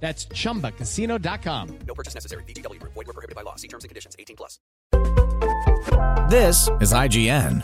[0.00, 1.78] That's chumbacasino.com.
[1.86, 2.44] No purchase necessary.
[2.44, 2.94] VGW Group.
[2.94, 3.56] Void were prohibited by law.
[3.56, 4.16] See terms and conditions.
[4.18, 4.58] 18 plus.
[6.30, 7.62] This is IGN.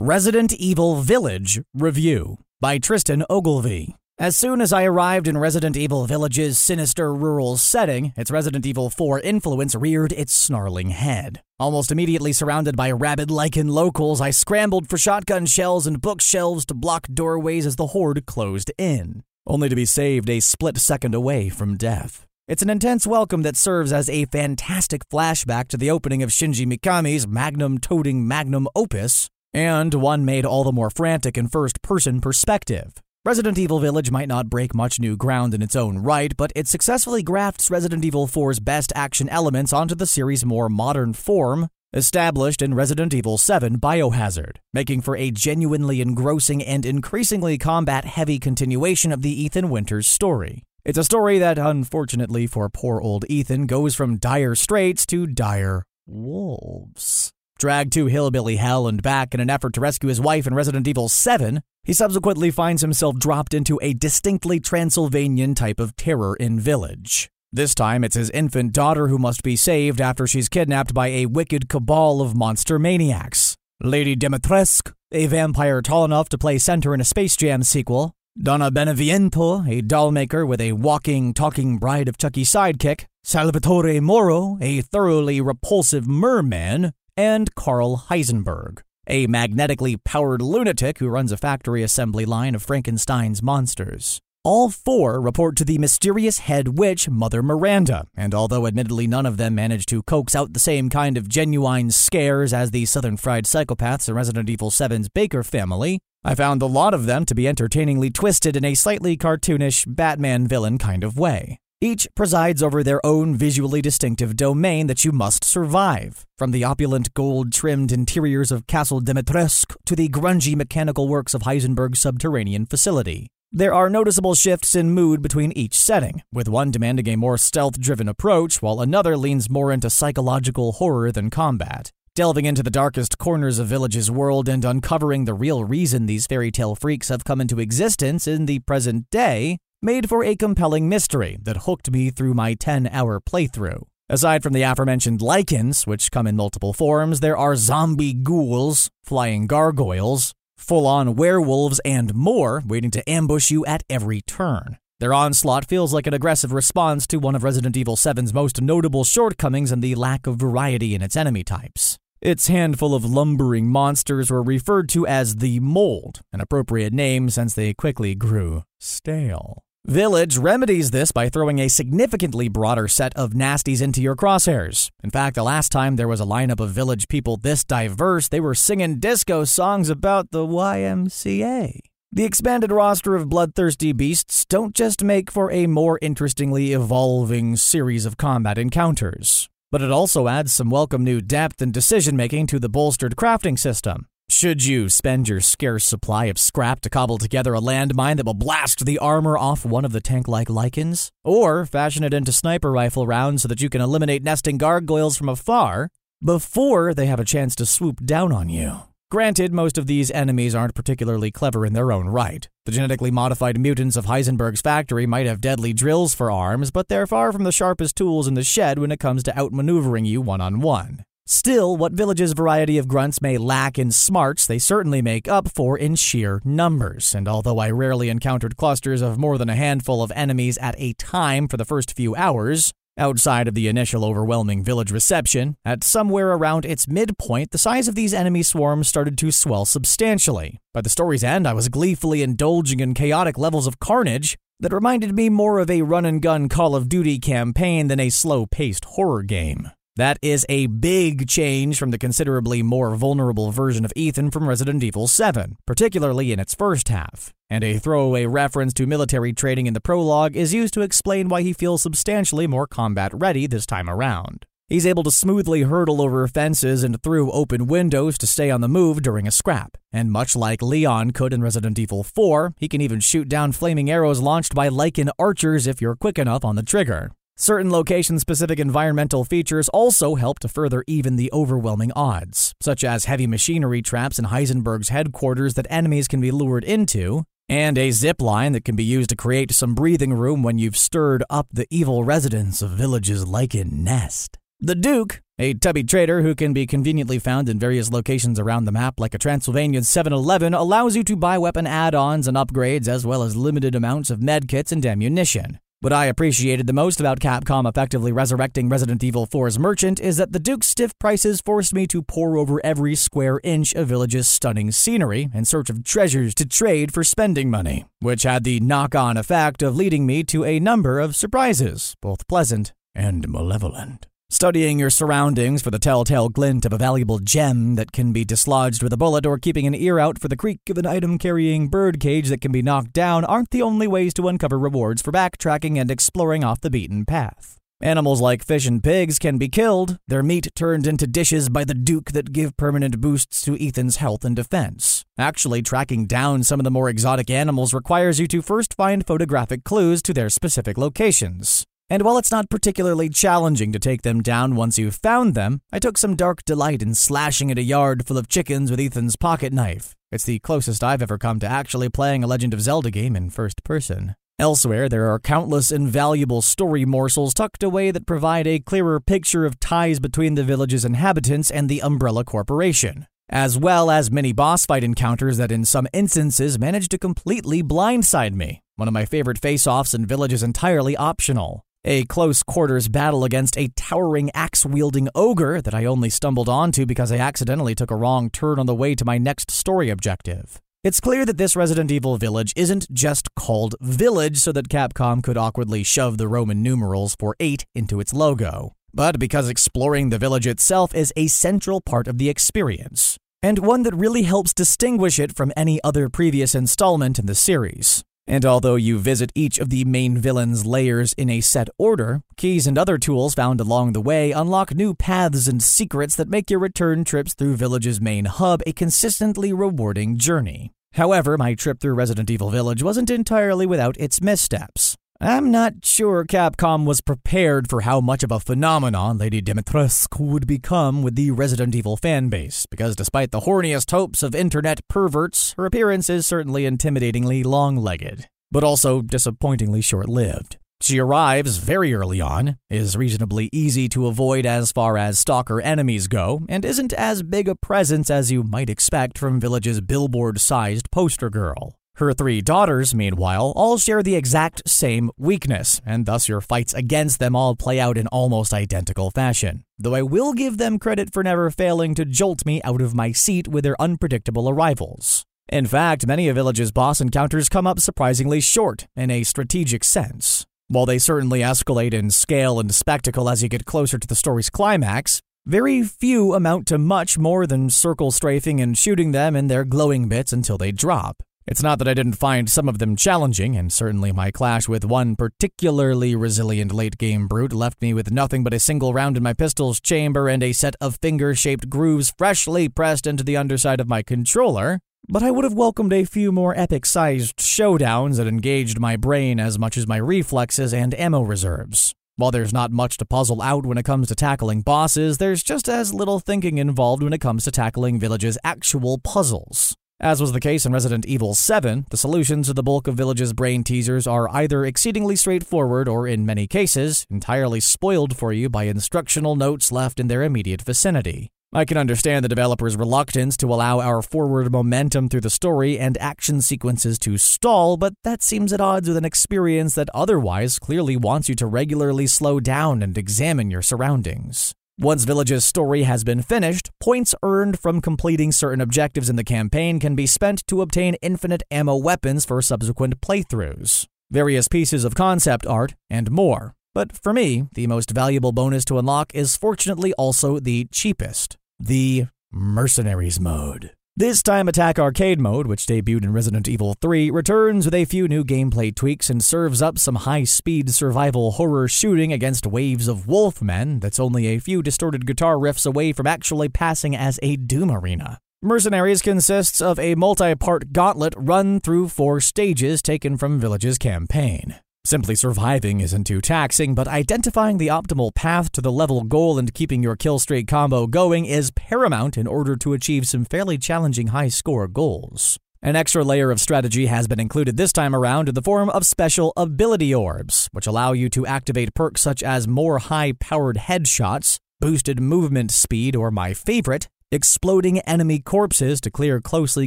[0.00, 3.96] Resident Evil Village Review by Tristan Ogilvie.
[4.18, 8.88] As soon as I arrived in Resident Evil Village's sinister rural setting, its Resident Evil
[8.88, 11.40] 4 influence reared its snarling head.
[11.58, 16.74] Almost immediately surrounded by rabid Lycan locals, I scrambled for shotgun shells and bookshelves to
[16.74, 21.48] block doorways as the horde closed in, only to be saved a split second away
[21.48, 22.26] from death.
[22.46, 26.66] It's an intense welcome that serves as a fantastic flashback to the opening of Shinji
[26.66, 32.20] Mikami's magnum toting magnum opus, and one made all the more frantic in first person
[32.20, 32.94] perspective.
[33.24, 36.68] Resident Evil Village might not break much new ground in its own right, but it
[36.68, 42.60] successfully grafts Resident Evil 4's best action elements onto the series' more modern form, established
[42.60, 49.12] in Resident Evil 7 Biohazard, making for a genuinely engrossing and increasingly combat heavy continuation
[49.12, 50.64] of the Ethan Winters story.
[50.84, 55.84] It's a story that, unfortunately for poor old Ethan, goes from dire straits to dire
[56.04, 57.30] wolves.
[57.58, 60.88] Dragged to hillbilly hell and back in an effort to rescue his wife in Resident
[60.88, 66.58] Evil 7, he subsequently finds himself dropped into a distinctly Transylvanian type of terror in
[66.58, 67.30] Village.
[67.54, 71.26] This time, it's his infant daughter who must be saved after she's kidnapped by a
[71.26, 73.56] wicked cabal of monster maniacs.
[73.80, 78.72] Lady Dimitrescu, a vampire tall enough to play center in a Space Jam sequel, Donna
[78.72, 85.40] Beneviento, a dollmaker with a walking, talking bride of Chucky sidekick, Salvatore Moreau, a thoroughly
[85.40, 92.56] repulsive merman, and Carl Heisenberg, a magnetically powered lunatic who runs a factory assembly line
[92.56, 94.20] of Frankenstein's monsters.
[94.46, 99.38] All four report to the mysterious head witch, Mother Miranda, and although admittedly none of
[99.38, 103.46] them manage to coax out the same kind of genuine scares as the Southern Fried
[103.46, 107.48] Psychopaths in Resident Evil 7's Baker family, I found a lot of them to be
[107.48, 111.56] entertainingly twisted in a slightly cartoonish Batman villain kind of way.
[111.80, 117.14] Each presides over their own visually distinctive domain that you must survive, from the opulent
[117.14, 123.28] gold trimmed interiors of Castle Dimitrescu to the grungy mechanical works of Heisenberg's subterranean facility.
[123.56, 127.78] There are noticeable shifts in mood between each setting, with one demanding a more stealth
[127.78, 131.92] driven approach, while another leans more into psychological horror than combat.
[132.16, 136.50] Delving into the darkest corners of Village's world and uncovering the real reason these fairy
[136.50, 141.38] tale freaks have come into existence in the present day made for a compelling mystery
[141.40, 143.84] that hooked me through my 10 hour playthrough.
[144.08, 149.46] Aside from the aforementioned Lycans, which come in multiple forms, there are zombie ghouls, flying
[149.46, 154.78] gargoyles, full on werewolves, and more waiting to ambush you at every turn.
[155.00, 159.04] Their onslaught feels like an aggressive response to one of Resident Evil 7's most notable
[159.04, 161.98] shortcomings and the lack of variety in its enemy types.
[162.20, 167.54] Its handful of lumbering monsters were referred to as the Mold, an appropriate name since
[167.54, 169.63] they quickly grew stale.
[169.86, 174.88] Village remedies this by throwing a significantly broader set of nasties into your crosshairs.
[175.02, 178.40] In fact, the last time there was a lineup of village people this diverse, they
[178.40, 181.80] were singing disco songs about the YMCA.
[182.10, 188.06] The expanded roster of bloodthirsty beasts don't just make for a more interestingly evolving series
[188.06, 192.58] of combat encounters, but it also adds some welcome new depth and decision making to
[192.58, 194.06] the bolstered crafting system.
[194.36, 198.34] Should you spend your scarce supply of scrap to cobble together a landmine that will
[198.34, 201.10] blast the armor off one of the tank like Lycans?
[201.22, 205.28] Or fashion it into sniper rifle rounds so that you can eliminate nesting gargoyles from
[205.28, 205.88] afar
[206.20, 208.80] before they have a chance to swoop down on you?
[209.08, 212.48] Granted, most of these enemies aren't particularly clever in their own right.
[212.66, 217.06] The genetically modified mutants of Heisenberg's factory might have deadly drills for arms, but they're
[217.06, 220.40] far from the sharpest tools in the shed when it comes to outmaneuvering you one
[220.40, 221.04] on one.
[221.26, 225.76] Still, what Village's variety of grunts may lack in smarts, they certainly make up for
[225.78, 227.14] in sheer numbers.
[227.14, 230.92] And although I rarely encountered clusters of more than a handful of enemies at a
[230.92, 236.32] time for the first few hours, outside of the initial overwhelming village reception, at somewhere
[236.32, 240.60] around its midpoint, the size of these enemy swarms started to swell substantially.
[240.74, 245.14] By the story's end, I was gleefully indulging in chaotic levels of carnage that reminded
[245.14, 248.84] me more of a run and gun Call of Duty campaign than a slow paced
[248.84, 249.70] horror game.
[249.96, 254.82] That is a big change from the considerably more vulnerable version of Ethan from Resident
[254.82, 257.32] Evil 7, particularly in its first half.
[257.48, 261.42] And a throwaway reference to military training in the prologue is used to explain why
[261.42, 264.46] he feels substantially more combat ready this time around.
[264.68, 268.68] He's able to smoothly hurdle over fences and through open windows to stay on the
[268.68, 269.76] move during a scrap.
[269.92, 273.90] And much like Leon could in Resident Evil 4, he can even shoot down flaming
[273.90, 277.12] arrows launched by Lycan archers if you're quick enough on the trigger.
[277.36, 283.06] Certain location specific environmental features also help to further even the overwhelming odds, such as
[283.06, 288.22] heavy machinery traps in Heisenberg's headquarters that enemies can be lured into, and a zip
[288.22, 291.66] line that can be used to create some breathing room when you've stirred up the
[291.70, 294.38] evil residents of villages Lycan Nest.
[294.60, 298.72] The Duke, a tubby trader who can be conveniently found in various locations around the
[298.72, 302.86] map like a Transylvanian 7 Eleven, allows you to buy weapon add ons and upgrades
[302.86, 305.58] as well as limited amounts of medkits and ammunition.
[305.84, 310.32] What I appreciated the most about Capcom effectively resurrecting Resident Evil 4's merchant is that
[310.32, 314.72] the Duke's stiff prices forced me to pore over every square inch of Village's stunning
[314.72, 319.18] scenery in search of treasures to trade for spending money, which had the knock on
[319.18, 324.06] effect of leading me to a number of surprises, both pleasant and malevolent.
[324.34, 328.82] Studying your surroundings for the telltale glint of a valuable gem that can be dislodged
[328.82, 331.68] with a bullet or keeping an ear out for the creak of an item carrying
[331.68, 335.80] birdcage that can be knocked down aren't the only ways to uncover rewards for backtracking
[335.80, 337.58] and exploring off the beaten path.
[337.80, 341.72] Animals like fish and pigs can be killed, their meat turned into dishes by the
[341.72, 345.04] Duke that give permanent boosts to Ethan's health and defense.
[345.16, 349.62] Actually, tracking down some of the more exotic animals requires you to first find photographic
[349.62, 351.64] clues to their specific locations.
[351.90, 355.78] And while it's not particularly challenging to take them down once you've found them, I
[355.78, 359.52] took some dark delight in slashing at a yard full of chickens with Ethan's pocket
[359.52, 359.94] knife.
[360.10, 363.28] It's the closest I've ever come to actually playing a Legend of Zelda game in
[363.28, 364.14] first person.
[364.38, 369.60] Elsewhere, there are countless invaluable story morsels tucked away that provide a clearer picture of
[369.60, 374.84] ties between the village's inhabitants and the Umbrella Corporation, as well as many boss fight
[374.84, 378.62] encounters that in some instances manage to completely blindside me.
[378.76, 383.24] One of my favorite face offs in Village is entirely optional a close quarters battle
[383.24, 387.90] against a towering axe wielding ogre that I only stumbled onto because I accidentally took
[387.90, 390.60] a wrong turn on the way to my next story objective.
[390.82, 395.38] It's clear that this Resident Evil village isn't just called Village so that Capcom could
[395.38, 400.46] awkwardly shove the Roman numerals for 8 into its logo, but because exploring the village
[400.46, 405.34] itself is a central part of the experience, and one that really helps distinguish it
[405.34, 408.04] from any other previous installment in the series.
[408.26, 412.66] And although you visit each of the main villain's layers in a set order, keys
[412.66, 416.60] and other tools found along the way unlock new paths and secrets that make your
[416.60, 420.72] return trips through Village's main hub a consistently rewarding journey.
[420.94, 424.96] However, my trip through Resident Evil Village wasn't entirely without its missteps.
[425.20, 430.46] I'm not sure Capcom was prepared for how much of a phenomenon Lady Dimitrescu would
[430.46, 435.66] become with the Resident Evil fanbase, because despite the horniest hopes of internet perverts, her
[435.66, 440.58] appearance is certainly intimidatingly long legged, but also disappointingly short lived.
[440.80, 446.08] She arrives very early on, is reasonably easy to avoid as far as stalker enemies
[446.08, 450.90] go, and isn't as big a presence as you might expect from Village's billboard sized
[450.90, 451.76] poster girl.
[451.98, 457.20] Her three daughters, meanwhile, all share the exact same weakness, and thus your fights against
[457.20, 459.62] them all play out in almost identical fashion.
[459.78, 463.12] Though I will give them credit for never failing to jolt me out of my
[463.12, 465.24] seat with their unpredictable arrivals.
[465.48, 470.46] In fact, many a Village's boss encounters come up surprisingly short in a strategic sense.
[470.66, 474.50] While they certainly escalate in scale and spectacle as you get closer to the story's
[474.50, 479.64] climax, very few amount to much more than circle strafing and shooting them in their
[479.64, 481.22] glowing bits until they drop.
[481.46, 484.82] It's not that I didn't find some of them challenging, and certainly my clash with
[484.82, 489.22] one particularly resilient late game brute left me with nothing but a single round in
[489.22, 493.78] my pistol's chamber and a set of finger shaped grooves freshly pressed into the underside
[493.78, 494.80] of my controller.
[495.06, 499.38] But I would have welcomed a few more epic sized showdowns that engaged my brain
[499.38, 501.94] as much as my reflexes and ammo reserves.
[502.16, 505.68] While there's not much to puzzle out when it comes to tackling bosses, there's just
[505.68, 509.76] as little thinking involved when it comes to tackling Village's actual puzzles.
[510.04, 513.32] As was the case in Resident Evil 7, the solutions to the bulk of Village's
[513.32, 518.64] brain teasers are either exceedingly straightforward or, in many cases, entirely spoiled for you by
[518.64, 521.30] instructional notes left in their immediate vicinity.
[521.54, 525.96] I can understand the developer's reluctance to allow our forward momentum through the story and
[525.96, 530.98] action sequences to stall, but that seems at odds with an experience that otherwise clearly
[530.98, 534.54] wants you to regularly slow down and examine your surroundings.
[534.80, 539.78] Once Village's story has been finished, points earned from completing certain objectives in the campaign
[539.78, 545.46] can be spent to obtain infinite ammo weapons for subsequent playthroughs, various pieces of concept
[545.46, 546.56] art, and more.
[546.74, 552.06] But for me, the most valuable bonus to unlock is fortunately also the cheapest the
[552.32, 553.70] Mercenaries mode.
[553.96, 558.08] This time, Attack Arcade mode, which debuted in Resident Evil 3, returns with a few
[558.08, 563.06] new gameplay tweaks and serves up some high speed survival horror shooting against waves of
[563.06, 567.70] wolfmen that's only a few distorted guitar riffs away from actually passing as a Doom
[567.70, 568.18] arena.
[568.42, 574.56] Mercenaries consists of a multi part gauntlet run through four stages taken from Village's campaign.
[574.86, 579.54] Simply surviving isn't too taxing, but identifying the optimal path to the level goal and
[579.54, 584.08] keeping your kill streak combo going is paramount in order to achieve some fairly challenging
[584.08, 585.38] high score goals.
[585.62, 588.84] An extra layer of strategy has been included this time around in the form of
[588.84, 594.36] special ability orbs, which allow you to activate perks such as more high powered headshots,
[594.60, 599.66] boosted movement speed, or my favorite, exploding enemy corpses to clear closely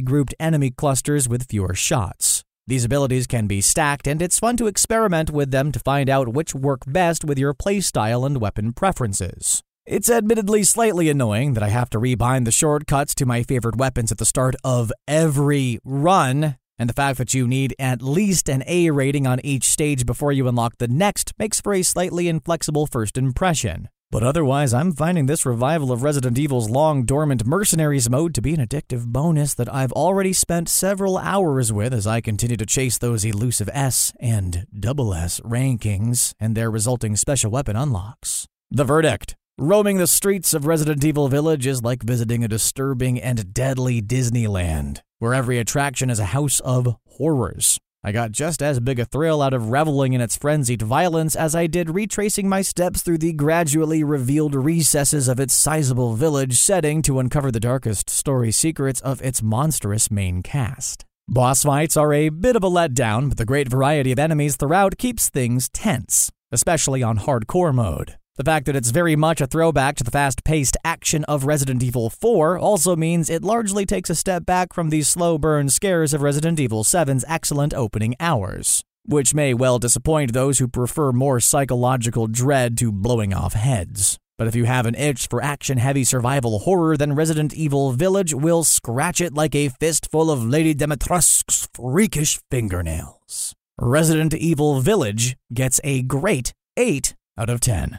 [0.00, 2.44] grouped enemy clusters with fewer shots.
[2.68, 6.34] These abilities can be stacked, and it's fun to experiment with them to find out
[6.34, 9.62] which work best with your playstyle and weapon preferences.
[9.86, 14.12] It's admittedly slightly annoying that I have to rebind the shortcuts to my favorite weapons
[14.12, 18.62] at the start of every run, and the fact that you need at least an
[18.66, 22.86] A rating on each stage before you unlock the next makes for a slightly inflexible
[22.86, 23.88] first impression.
[24.10, 28.54] But otherwise, I'm finding this revival of Resident Evil's long dormant Mercenaries mode to be
[28.54, 32.96] an addictive bonus that I've already spent several hours with as I continue to chase
[32.96, 38.46] those elusive S and double S rankings and their resulting special weapon unlocks.
[38.70, 43.52] The verdict Roaming the streets of Resident Evil Village is like visiting a disturbing and
[43.52, 47.80] deadly Disneyland, where every attraction is a house of horrors.
[48.08, 51.54] I got just as big a thrill out of reveling in its frenzied violence as
[51.54, 57.02] I did retracing my steps through the gradually revealed recesses of its sizable village setting
[57.02, 61.04] to uncover the darkest story secrets of its monstrous main cast.
[61.28, 64.96] Boss fights are a bit of a letdown, but the great variety of enemies throughout
[64.96, 68.17] keeps things tense, especially on hardcore mode.
[68.38, 71.82] The fact that it's very much a throwback to the fast paced action of Resident
[71.82, 76.14] Evil 4 also means it largely takes a step back from the slow burn scares
[76.14, 81.40] of Resident Evil 7's excellent opening hours, which may well disappoint those who prefer more
[81.40, 84.18] psychological dread to blowing off heads.
[84.36, 88.34] But if you have an itch for action heavy survival horror, then Resident Evil Village
[88.34, 93.56] will scratch it like a fistful of Lady Dimitrescu's freakish fingernails.
[93.80, 97.98] Resident Evil Village gets a great 8 out of 10.